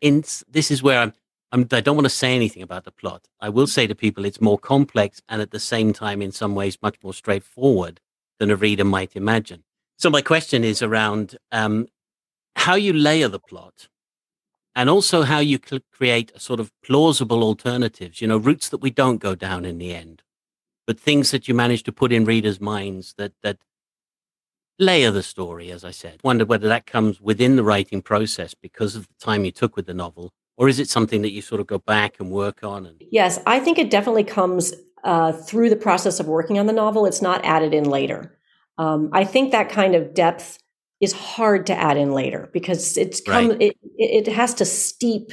[0.00, 1.14] In, this is where I'm,
[1.50, 3.26] I'm, I don't want to say anything about the plot.
[3.40, 6.54] I will say to people it's more complex and at the same time, in some
[6.54, 8.00] ways, much more straightforward
[8.38, 9.64] than a reader might imagine.
[9.98, 11.88] So my question is around um,
[12.54, 13.88] how you layer the plot
[14.76, 18.78] and also how you cl- create a sort of plausible alternatives, you know, routes that
[18.78, 20.22] we don't go down in the end,
[20.86, 23.58] but things that you manage to put in readers' minds that, that
[24.78, 26.20] layer the story, as I said.
[26.22, 29.86] Wonder whether that comes within the writing process because of the time you took with
[29.86, 32.86] the novel, or is it something that you sort of go back and work on?
[32.86, 36.72] And Yes, I think it definitely comes uh, through the process of working on the
[36.72, 37.04] novel.
[37.04, 38.37] It's not added in later.
[38.78, 40.58] Um, I think that kind of depth
[41.00, 43.62] is hard to add in later because it's come, Right.
[43.62, 45.32] it, it has to steep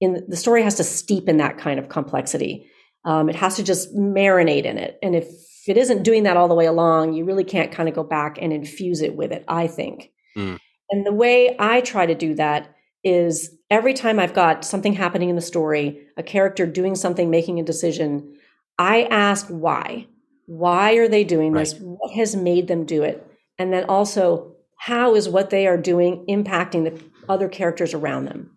[0.00, 2.66] in the story has to steep in that kind of complexity.
[3.04, 4.98] Um, it has to just marinate in it.
[5.02, 5.28] And if
[5.68, 8.36] it isn't doing that all the way along, you really can't kind of go back
[8.40, 10.10] and infuse it with it, I think.
[10.36, 10.58] Mm.
[10.90, 12.74] And the way I try to do that
[13.04, 17.60] is every time I've got something happening in the story, a character doing something, making
[17.60, 18.34] a decision,
[18.78, 20.08] I ask why.
[20.52, 21.74] Why are they doing this?
[21.80, 23.26] What has made them do it?
[23.56, 28.50] And then also, how is what they are doing impacting the other characters around them?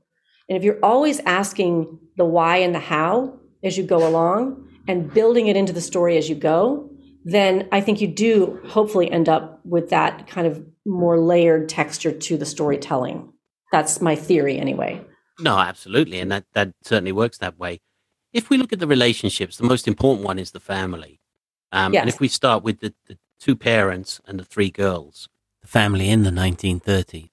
[0.49, 5.13] And if you're always asking the why and the how as you go along and
[5.13, 6.91] building it into the story as you go,
[7.23, 12.11] then I think you do hopefully end up with that kind of more layered texture
[12.11, 13.31] to the storytelling.
[13.71, 15.01] That's my theory anyway.
[15.39, 16.19] No, absolutely.
[16.19, 17.79] And that, that certainly works that way.
[18.33, 21.21] If we look at the relationships, the most important one is the family.
[21.71, 22.01] Um, yes.
[22.01, 25.29] And if we start with the, the, two parents and the three girls,
[25.61, 27.29] the family in the 1930s,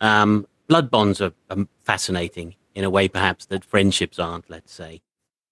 [0.00, 5.00] um, blood bonds are, are fascinating in a way perhaps that friendships aren't, let's say.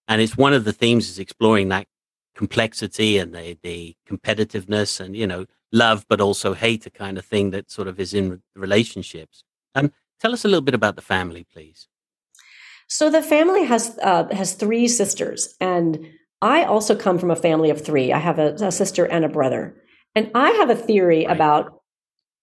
[0.07, 1.89] And it's one of the themes is exploring that
[2.37, 7.25] complexity and the, the competitiveness and, you know, love, but also hate, a kind of
[7.25, 9.43] thing that sort of is in relationships.
[9.75, 11.89] Um, tell us a little bit about the family, please.
[12.89, 16.07] So the family has uh, has three sisters, and
[16.43, 18.13] I also come from a family of three.
[18.13, 19.77] I have a, a sister and a brother,
[20.15, 21.35] and I have a theory right.
[21.35, 21.83] about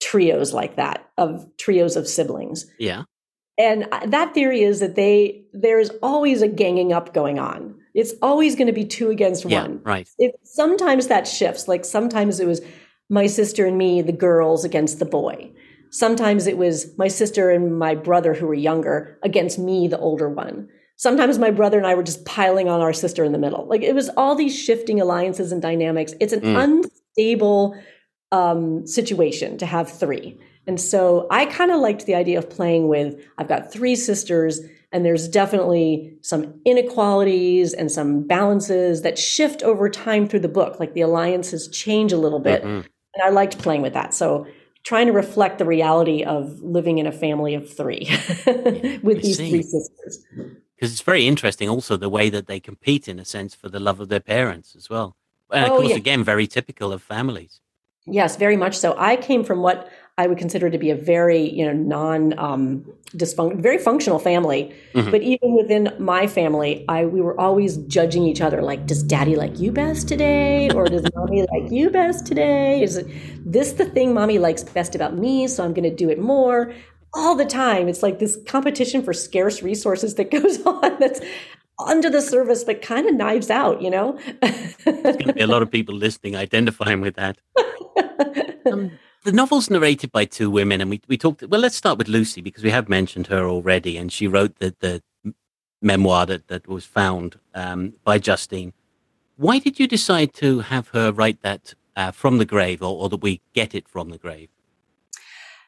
[0.02, 2.66] trios like that of trios of siblings.
[2.80, 3.04] Yeah,
[3.58, 7.76] and that theory is that they there is always a ganging up going on.
[7.94, 9.82] It's always going to be two against yeah, one.
[9.84, 10.10] Right.
[10.18, 11.68] It, sometimes that shifts.
[11.68, 12.62] Like sometimes it was
[13.10, 15.52] my sister and me, the girls against the boy.
[15.92, 20.28] Sometimes it was my sister and my brother who were younger against me, the older
[20.28, 20.70] one.
[20.96, 23.66] Sometimes my brother and I were just piling on our sister in the middle.
[23.66, 26.14] Like it was all these shifting alliances and dynamics.
[26.20, 26.64] It's an mm.
[26.64, 27.76] unstable
[28.32, 30.40] um, situation to have three.
[30.66, 34.62] And so I kind of liked the idea of playing with I've got three sisters,
[34.92, 40.80] and there's definitely some inequalities and some balances that shift over time through the book.
[40.80, 42.64] Like the alliances change a little bit.
[42.64, 42.88] Mm-hmm.
[43.16, 44.14] And I liked playing with that.
[44.14, 44.48] So
[44.84, 48.08] trying to reflect the reality of living in a family of three
[49.04, 49.50] with these see.
[49.50, 50.26] three sisters.
[50.84, 53.80] Because it's very interesting also the way that they compete in a sense for the
[53.80, 55.16] love of their parents as well.
[55.50, 55.96] And of oh, course, yeah.
[55.96, 57.62] again, very typical of families.
[58.06, 58.94] Yes, very much so.
[58.98, 62.86] I came from what I would consider to be a very, you know, non um,
[63.16, 64.76] dysfunction, very functional family.
[64.94, 65.10] Mm-hmm.
[65.10, 68.62] But even within my family, I we were always judging each other.
[68.62, 72.84] Like, does Daddy like you best today, or does Mommy like you best today?
[72.84, 73.02] Is
[73.46, 75.48] this the thing Mommy likes best about me?
[75.48, 76.74] So I'm going to do it more
[77.14, 77.88] all the time.
[77.88, 81.00] It's like this competition for scarce resources that goes on.
[81.00, 81.22] That's
[81.80, 83.82] under the surface, but kind of knives out.
[83.82, 87.38] You know, there's going to be a lot of people listening identifying with that.
[88.66, 88.92] Um,
[89.24, 91.44] the novel's narrated by two women, and we we talked.
[91.44, 94.76] Well, let's start with Lucy because we have mentioned her already, and she wrote the
[94.80, 95.02] the
[95.82, 98.74] memoir that that was found um, by Justine.
[99.36, 103.10] Why did you decide to have her write that uh, from the grave, or, or
[103.10, 104.50] that we get it from the grave?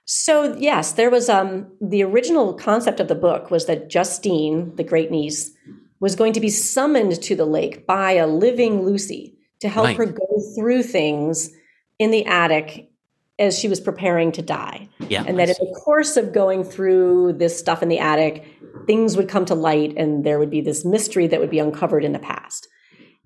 [0.06, 4.84] So yes, there was um, the original concept of the book was that Justine, the
[4.84, 5.52] great niece,
[6.00, 9.98] was going to be summoned to the lake by a living Lucy to help right.
[9.98, 11.50] her go through things
[11.98, 12.92] in the attic
[13.40, 14.88] as she was preparing to die.
[15.10, 18.46] Yeah, and that in the course of going through this stuff in the attic,
[18.86, 22.06] things would come to light and there would be this mystery that would be uncovered
[22.06, 22.68] in the past.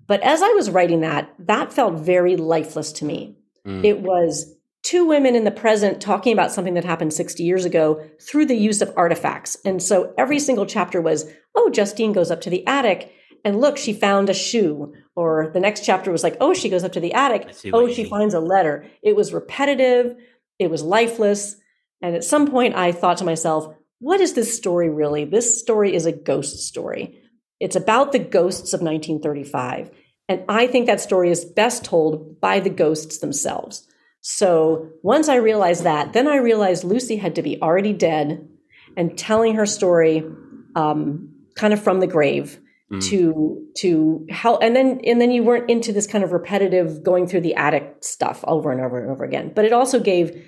[0.06, 3.36] But as I was writing that, that felt very lifeless to me.
[3.66, 3.84] Mm.
[3.84, 8.02] It was two women in the present talking about something that happened 60 years ago
[8.20, 9.56] through the use of artifacts.
[9.64, 13.12] And so every single chapter was, oh, Justine goes up to the attic
[13.44, 14.92] and look, she found a shoe.
[15.16, 17.54] Or the next chapter was like, oh, she goes up to the attic.
[17.72, 18.86] Oh, she finds a letter.
[19.02, 20.16] It was repetitive,
[20.58, 21.56] it was lifeless.
[22.02, 25.24] And at some point, I thought to myself, what is this story really?
[25.24, 27.20] This story is a ghost story.
[27.58, 29.90] It's about the ghosts of 1935.
[30.28, 33.86] And I think that story is best told by the ghosts themselves.
[34.20, 38.46] So once I realized that, then I realized Lucy had to be already dead
[38.96, 40.24] and telling her story
[40.74, 43.02] um, kind of from the grave mm.
[43.08, 47.26] to to help and then and then you weren't into this kind of repetitive going
[47.26, 49.52] through the attic stuff over and over and over again.
[49.54, 50.44] But it also gave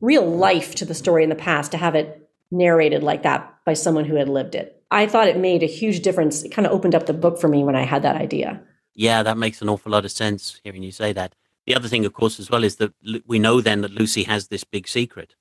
[0.00, 3.74] real life to the story in the past to have it narrated like that by
[3.74, 4.82] someone who had lived it.
[4.90, 6.42] I thought it made a huge difference.
[6.42, 8.62] It kind of opened up the book for me when i had that idea.
[8.94, 11.34] Yeah that makes an awful lot of sense hearing you say that
[11.70, 12.92] the other thing of course as well is that
[13.26, 15.34] we know then that lucy has this big secret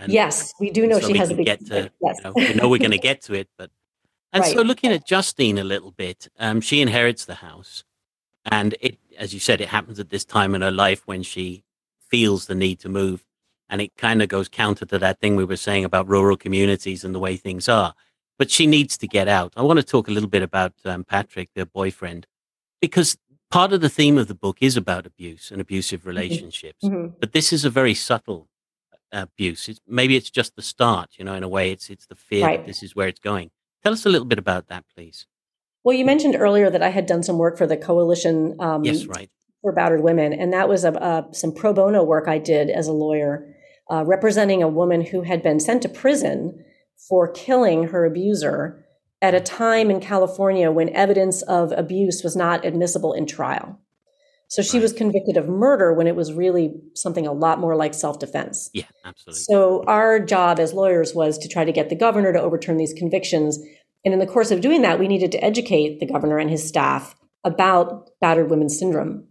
[0.00, 1.46] and yes, we do know so she has a big.
[1.46, 2.18] Get to, yes.
[2.18, 3.70] You know, we know we're going to get to it, but
[4.32, 4.52] and right.
[4.52, 7.84] so, looking at Justine a little bit, um, she inherits the house,
[8.44, 11.64] and it, as you said, it happens at this time in her life when she
[12.08, 13.24] feels the need to move,
[13.68, 17.04] and it kind of goes counter to that thing we were saying about rural communities
[17.04, 17.94] and the way things are.
[18.38, 19.52] but she needs to get out.
[19.54, 22.26] I want to talk a little bit about um, Patrick, their boyfriend,
[22.80, 23.18] because
[23.50, 26.08] part of the theme of the book is about abuse and abusive mm-hmm.
[26.08, 26.84] relationships.
[26.84, 27.14] Mm-hmm.
[27.20, 28.48] But this is a very subtle
[29.12, 29.68] uh, abuse.
[29.68, 32.46] It's, maybe it's just the start, you know, in a way, it's, it's the fear
[32.46, 32.60] right.
[32.60, 33.50] that this is where it's going.
[33.82, 35.26] Tell us a little bit about that, please.
[35.82, 38.56] Well, you mentioned earlier that I had done some work for the coalition.
[38.60, 39.30] Um, yes, right.
[39.62, 42.86] For battered women, and that was a, a, some pro bono work I did as
[42.86, 43.54] a lawyer,
[43.90, 46.64] uh, representing a woman who had been sent to prison
[47.08, 48.86] for killing her abuser
[49.22, 53.78] at a time in California when evidence of abuse was not admissible in trial.
[54.48, 57.94] So she was convicted of murder when it was really something a lot more like
[57.94, 58.68] self defense.
[58.72, 59.42] Yeah, absolutely.
[59.42, 62.92] So our job as lawyers was to try to get the governor to overturn these
[62.92, 63.60] convictions.
[64.04, 66.66] And in the course of doing that, we needed to educate the governor and his
[66.66, 69.28] staff about battered women's syndrome.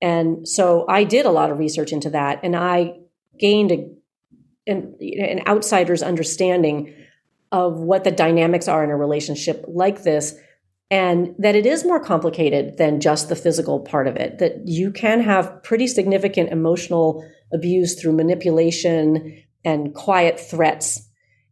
[0.00, 2.94] And so I did a lot of research into that and I
[3.40, 3.88] gained a,
[4.68, 6.94] an, an outsider's understanding
[7.52, 10.34] of what the dynamics are in a relationship like this
[10.90, 14.90] and that it is more complicated than just the physical part of it that you
[14.90, 21.08] can have pretty significant emotional abuse through manipulation and quiet threats.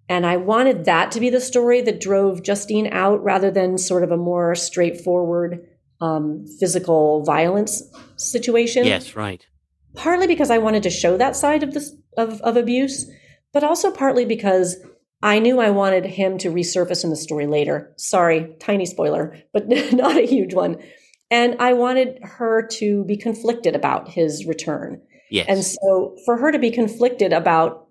[0.08, 4.02] And i wanted that to be the story that drove justine out rather than sort
[4.02, 5.66] of a more straightforward
[6.00, 7.82] um, physical violence
[8.16, 8.86] situation.
[8.86, 9.46] Yes right.
[9.94, 13.10] Partly because i wanted to show that side of this of, of abuse
[13.52, 14.76] but also partly because
[15.22, 17.92] I knew I wanted him to resurface in the story later.
[17.96, 20.76] Sorry, tiny spoiler, but not a huge one.
[21.30, 25.02] And I wanted her to be conflicted about his return.
[25.30, 25.46] Yes.
[25.48, 27.88] And so for her to be conflicted about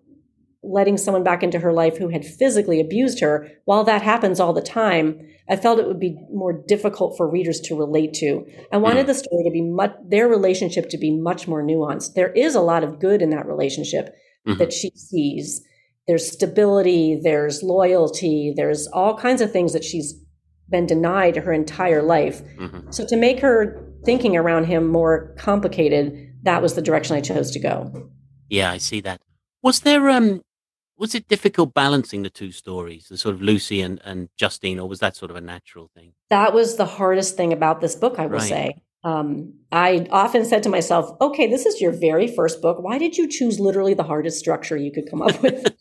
[0.64, 4.54] letting someone back into her life who had physically abused her, while that happens all
[4.54, 8.46] the time, I felt it would be more difficult for readers to relate to.
[8.72, 9.08] I wanted mm.
[9.08, 12.16] the story to be much, their relationship to be much more nuanced.
[12.16, 14.16] There is a lot of good in that relationship
[14.48, 14.58] mm-hmm.
[14.58, 15.62] that she sees
[16.08, 20.14] there's stability, there's loyalty, there's all kinds of things that she's
[20.70, 22.42] been denied her entire life.
[22.58, 22.92] Mm-hmm.
[22.92, 27.52] So to make her thinking around him more complicated, that was the direction I chose
[27.52, 28.10] to go.
[28.50, 29.22] Yeah, I see that.
[29.62, 30.42] Was there um
[30.98, 34.90] was it difficult balancing the two stories, the sort of Lucy and, and Justine, or
[34.90, 36.14] was that sort of a natural thing?
[36.30, 38.50] That was the hardest thing about this book, I will right.
[38.50, 42.80] say um, I often said to myself, okay, this is your very first book.
[42.80, 45.64] Why did you choose literally the hardest structure you could come up with?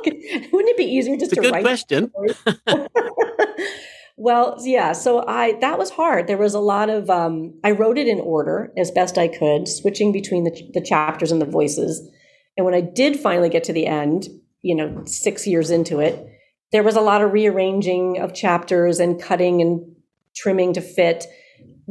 [0.52, 1.64] Wouldn't it be easier just it's to good write?
[1.64, 2.12] question.
[4.16, 4.92] well, yeah.
[4.92, 6.26] So I that was hard.
[6.26, 9.68] There was a lot of um, I wrote it in order as best I could,
[9.68, 12.08] switching between the, the chapters and the voices.
[12.56, 14.28] And when I did finally get to the end,
[14.62, 16.26] you know, six years into it,
[16.72, 19.96] there was a lot of rearranging of chapters and cutting and
[20.36, 21.26] trimming to fit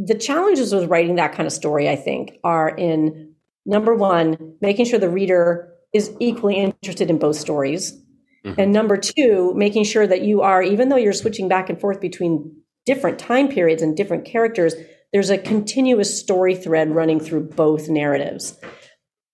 [0.05, 3.33] the challenges with writing that kind of story, I think, are in
[3.65, 7.93] number one, making sure the reader is equally interested in both stories.
[8.45, 8.59] Mm-hmm.
[8.59, 11.99] And number two, making sure that you are, even though you're switching back and forth
[11.99, 14.73] between different time periods and different characters,
[15.11, 18.57] there's a continuous story thread running through both narratives.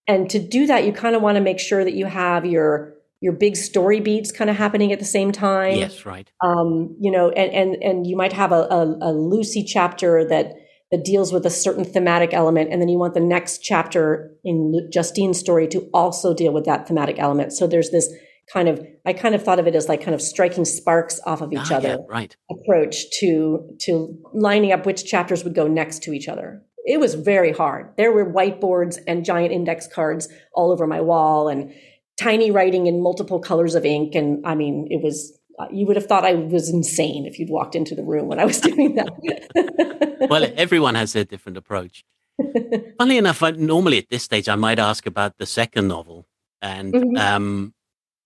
[0.08, 2.94] And to do that, you kind of want to make sure that you have your
[3.25, 5.77] your big story beats kind of happening at the same time.
[5.77, 6.31] Yes, right.
[6.43, 10.53] Um, you know, and and and you might have a, a, a Lucy chapter that
[10.91, 14.88] that deals with a certain thematic element, and then you want the next chapter in
[14.93, 17.51] Justine's story to also deal with that thematic element.
[17.51, 18.13] So there's this
[18.53, 21.41] kind of I kind of thought of it as like kind of striking sparks off
[21.41, 22.38] of each ah, other yeah, right.
[22.51, 26.61] approach to to lining up which chapters would go next to each other.
[26.85, 27.89] It was very hard.
[27.97, 31.73] There were whiteboards and giant index cards all over my wall and
[32.17, 34.15] tiny writing in multiple colors of ink.
[34.15, 35.38] And I mean, it was,
[35.71, 38.45] you would have thought I was insane if you'd walked into the room when I
[38.45, 40.28] was doing that.
[40.30, 42.04] well, everyone has their different approach.
[42.97, 46.25] Funny enough, I, normally at this stage, I might ask about the second novel
[46.62, 47.17] and mm-hmm.
[47.17, 47.73] um,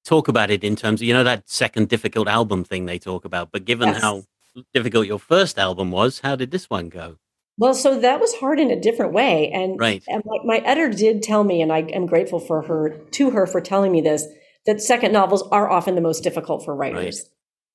[0.06, 3.26] talk about it in terms of, you know, that second difficult album thing they talk
[3.26, 3.52] about.
[3.52, 4.02] But given yes.
[4.02, 4.24] how
[4.74, 7.18] difficult your first album was, how did this one go?
[7.60, 10.02] Well, so that was hard in a different way, and, right.
[10.08, 13.46] and my, my, editor did tell me, and I am grateful for her to her
[13.46, 14.26] for telling me this
[14.66, 17.30] that second novels are often the most difficult for writers.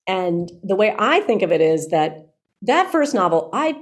[0.08, 0.16] Right.
[0.16, 3.78] And the way I think of it is that that first novel, I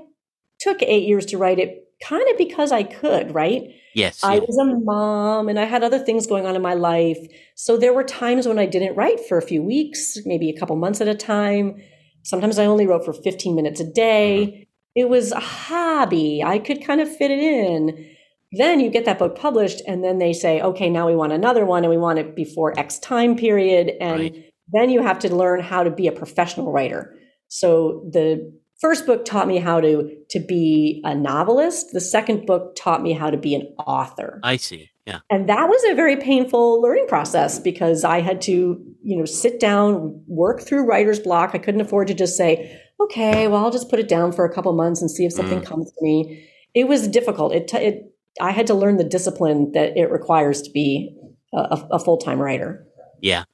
[0.59, 3.63] took eight years to write it, kind of because I could, right?
[3.95, 4.25] Yes.
[4.25, 7.19] I was a mom and I had other things going on in my life.
[7.55, 10.75] So there were times when I didn't write for a few weeks, maybe a couple
[10.77, 11.81] months at a time.
[12.23, 14.47] Sometimes I only wrote for 15 minutes a day.
[14.47, 14.63] Mm-hmm
[14.95, 16.43] it was a hobby.
[16.45, 18.09] I could kind of fit it in.
[18.53, 21.65] Then you get that book published, and then they say, okay, now we want another
[21.65, 23.93] one, and we want it before X time period.
[24.01, 24.53] And right.
[24.73, 27.15] then you have to learn how to be a professional writer.
[27.49, 31.93] So the first book taught me how to to be a novelist.
[31.93, 34.39] The second book taught me how to be an author.
[34.43, 34.91] I see.
[35.07, 35.21] Yeah.
[35.31, 39.59] And that was a very painful learning process because I had to, you know, sit
[39.59, 41.53] down, work through writer's block.
[41.55, 44.53] I couldn't afford to just say, okay, well, I'll just put it down for a
[44.53, 45.67] couple months and see if something mm.
[45.67, 46.49] comes to me.
[46.75, 47.53] It was difficult.
[47.53, 51.17] It, t- it, I had to learn the discipline that it requires to be
[51.53, 52.87] a, a full time writer.
[53.21, 53.45] Yeah.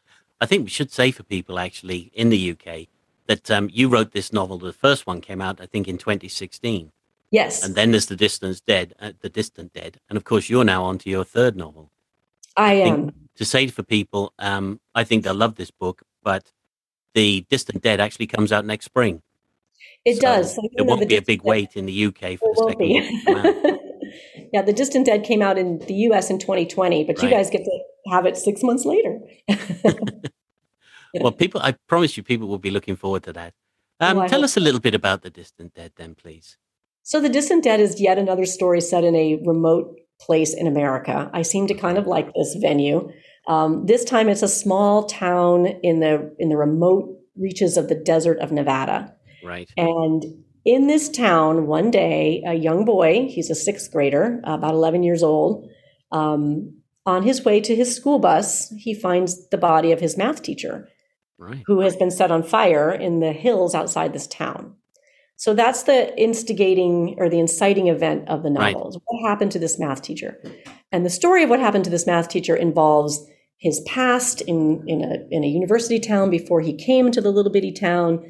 [0.41, 2.87] I think we should say for people actually in the UK
[3.27, 4.59] that um, you wrote this novel.
[4.59, 6.93] The first one came out, I think, in 2016.
[7.31, 7.63] Yes.
[7.63, 10.85] And then there's the Distant Dead, uh, the Distant Dead, and of course you're now
[10.85, 11.91] on to your third novel.
[12.57, 13.13] I, I am.
[13.37, 16.51] To say for people, um, I think they'll love this book, but
[17.15, 19.23] the Distant Dead actually comes out next spring.
[20.09, 20.55] It so does.
[20.55, 23.79] So, there won't be a big wait in the UK for the second
[24.53, 27.25] yeah, the Distant Dead came out in the US in 2020, but right.
[27.25, 27.81] you guys get to
[28.11, 29.19] have it six months later.
[31.21, 33.55] well, people, I promise you, people will be looking forward to that.
[34.01, 36.57] Um, well, tell us a little bit about the Distant Dead, then, please.
[37.03, 41.31] So, the Distant Dead is yet another story set in a remote place in America.
[41.33, 43.11] I seem to kind of like this venue.
[43.47, 47.95] Um, this time, it's a small town in the in the remote reaches of the
[47.95, 49.15] desert of Nevada.
[49.43, 49.71] Right.
[49.77, 55.03] And in this town, one day, a young boy, he's a sixth grader, about 11
[55.03, 55.69] years old,
[56.13, 56.75] um,
[57.07, 60.89] on his way to his school bus, he finds the body of his math teacher,
[61.39, 61.63] right.
[61.67, 64.75] who has been set on fire in the hills outside this town.
[65.37, 68.91] So that's the instigating or the inciting event of the novel.
[68.91, 69.03] Right.
[69.07, 70.43] What happened to this math teacher?
[70.93, 73.25] And the story of what happened to this math teacher involves
[73.57, 77.53] his past in, in, a, in a university town before he came to the little
[77.53, 78.25] bitty town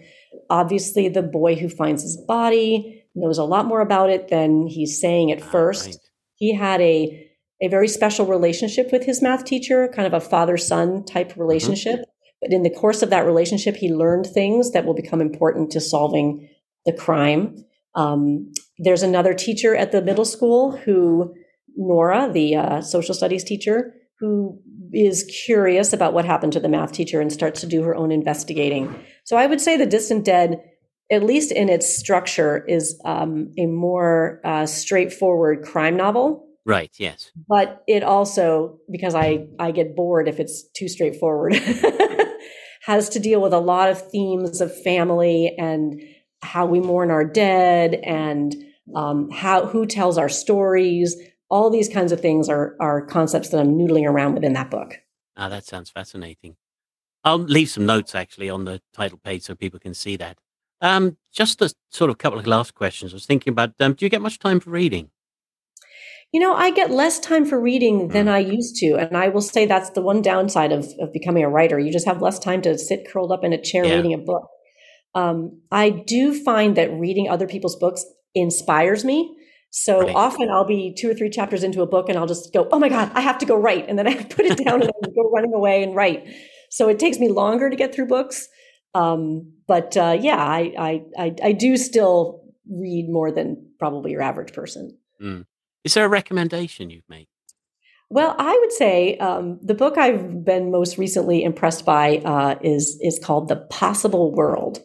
[0.51, 5.01] Obviously, the boy who finds his body knows a lot more about it than he's
[5.01, 5.87] saying at ah, first.
[5.87, 5.97] Right.
[6.37, 7.25] He had a
[7.61, 11.41] a very special relationship with his math teacher, kind of a father son type mm-hmm.
[11.41, 11.95] relationship.
[11.95, 12.11] Mm-hmm.
[12.41, 15.81] But in the course of that relationship, he learned things that will become important to
[15.81, 16.49] solving
[16.87, 17.65] the crime.
[17.97, 21.35] Um, there's another teacher at the middle school who,
[21.77, 24.61] Nora, the uh, social studies teacher, who
[24.93, 28.13] is curious about what happened to the math teacher and starts to do her own
[28.13, 29.03] investigating.
[29.25, 30.61] So I would say The Distant Dead,
[31.11, 36.47] at least in its structure, is um, a more uh, straightforward crime novel.
[36.65, 36.91] Right.
[36.99, 37.31] Yes.
[37.49, 41.55] But it also, because I I get bored if it's too straightforward,
[42.83, 46.01] has to deal with a lot of themes of family and
[46.43, 48.55] how we mourn our dead and
[48.95, 51.17] um, how who tells our stories
[51.51, 54.95] all these kinds of things are are concepts that I'm noodling around within that book.
[55.37, 56.57] Ah, that sounds fascinating.
[57.25, 60.39] I'll leave some notes actually on the title page so people can see that.
[60.81, 63.13] Um, just a sort of couple of last questions.
[63.13, 65.11] I was thinking about um, do you get much time for reading?
[66.33, 68.33] You know, I get less time for reading than mm.
[68.33, 68.97] I used to.
[68.97, 71.79] And I will say that's the one downside of, of becoming a writer.
[71.79, 73.95] You just have less time to sit curled up in a chair yeah.
[73.95, 74.47] reading a book.
[75.15, 79.35] Um, I do find that reading other people's books inspires me.
[79.71, 80.15] So right.
[80.15, 82.79] often I'll be two or three chapters into a book and I'll just go, oh
[82.79, 83.87] my God, I have to go write.
[83.89, 86.27] And then I put it down and go running away and write.
[86.71, 88.49] So it takes me longer to get through books.
[88.95, 94.23] Um, but uh, yeah, I, I, I, I, do still read more than probably your
[94.23, 94.97] average person.
[95.23, 95.45] Mm.
[95.85, 97.29] Is there a recommendation you've made?
[98.11, 102.99] Well, I would say um, the book I've been most recently impressed by uh, is
[103.03, 104.81] is called The Possible World.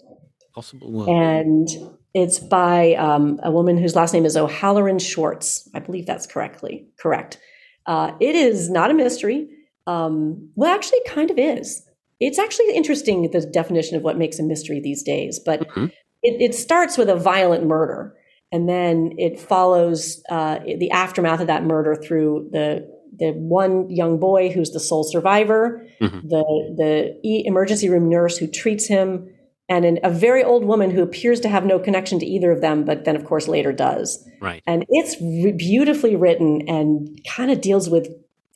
[0.53, 1.09] Possible World.
[1.09, 1.69] And
[2.13, 5.67] it's by um, a woman whose last name is O'Halloran Schwartz.
[5.73, 7.39] I believe that's correctly correct.
[7.85, 9.49] Uh, it is not a mystery.
[9.87, 11.83] Um, well, actually, it kind of is.
[12.19, 15.85] It's actually interesting the definition of what makes a mystery these days, but mm-hmm.
[16.21, 18.15] it, it, starts with a violent murder,
[18.51, 24.19] and then it follows uh, the aftermath of that murder through the the one young
[24.19, 26.27] boy who's the sole survivor, mm-hmm.
[26.27, 29.29] the the emergency room nurse who treats him,
[29.73, 32.61] and an, a very old woman who appears to have no connection to either of
[32.61, 34.23] them, but then, of course, later does.
[34.39, 34.61] Right.
[34.67, 38.07] And it's re- beautifully written and kind of deals with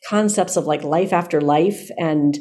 [0.07, 2.37] concepts of like life after life and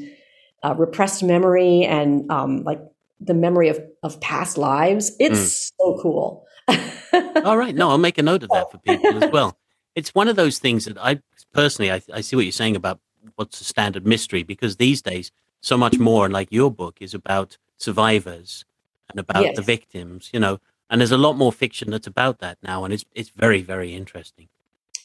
[0.62, 2.80] uh, repressed memory and um, like
[3.18, 5.10] the memory of, of past lives.
[5.18, 5.72] It's mm.
[5.78, 6.46] so cool.
[7.46, 7.74] All right.
[7.74, 9.56] No, I'll make a note of that for people as well.
[9.94, 11.22] It's one of those things that I
[11.54, 13.00] personally, I, I see what you're saying about
[13.36, 17.56] what's a standard mystery because these days, so much more, like your book, is about
[17.78, 18.64] survivors
[19.10, 19.56] and about yes.
[19.56, 20.58] the victims, you know,
[20.90, 23.94] and there's a lot more fiction that's about that now, and it's it's very very
[23.94, 24.48] interesting.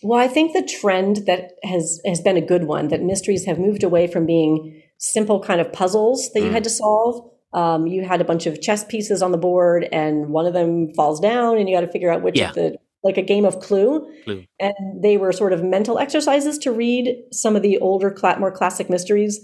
[0.03, 3.59] Well, I think the trend that has has been a good one that mysteries have
[3.59, 6.53] moved away from being simple kind of puzzles that you mm.
[6.53, 7.30] had to solve.
[7.53, 10.93] Um, you had a bunch of chess pieces on the board, and one of them
[10.93, 12.49] falls down, and you got to figure out which yeah.
[12.49, 14.07] of the like a game of Clue.
[14.24, 14.45] Clue.
[14.59, 18.89] And they were sort of mental exercises to read some of the older, more classic
[18.89, 19.43] mysteries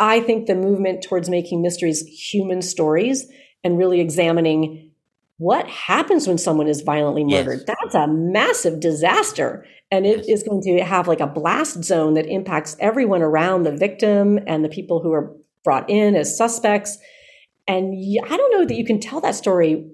[0.00, 3.30] I think the movement towards making mysteries human stories
[3.62, 4.90] and really examining
[5.36, 7.62] what happens when someone is violently murdered?
[7.66, 7.76] Yes.
[7.82, 9.64] That's a massive disaster.
[9.90, 10.28] And it yes.
[10.28, 14.64] is going to have like a blast zone that impacts everyone around the victim and
[14.64, 15.34] the people who are
[15.64, 16.98] brought in as suspects.
[17.66, 17.94] And
[18.24, 19.86] I don't know that you can tell that story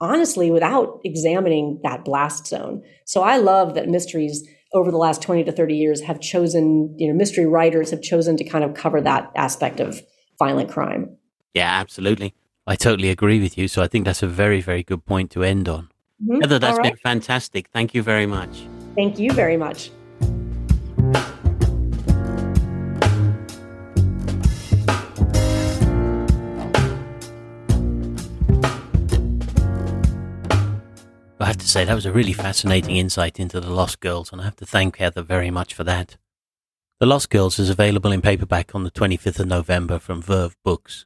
[0.00, 2.82] honestly without examining that blast zone.
[3.04, 7.08] So I love that mysteries over the last 20 to 30 years have chosen, you
[7.08, 10.02] know, mystery writers have chosen to kind of cover that aspect of
[10.38, 11.16] violent crime.
[11.54, 12.34] Yeah, absolutely.
[12.66, 13.68] I totally agree with you.
[13.68, 15.90] So I think that's a very, very good point to end on.
[16.22, 16.40] Mm-hmm.
[16.40, 16.92] Heather, that's right.
[16.92, 17.68] been fantastic.
[17.68, 18.66] Thank you very much.
[18.94, 19.90] Thank you very much.
[31.52, 34.44] Have to say, that was a really fascinating insight into The Lost Girls, and I
[34.44, 36.16] have to thank Heather very much for that.
[36.98, 41.04] The Lost Girls is available in paperback on the 25th of November from Verve Books.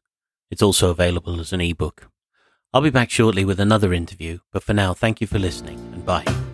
[0.49, 2.11] It's also available as an ebook.
[2.73, 6.07] I'll be back shortly with another interview, but for now, thank you for listening and
[6.07, 6.46] bye.